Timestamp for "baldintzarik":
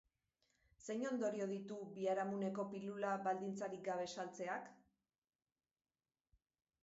3.27-3.83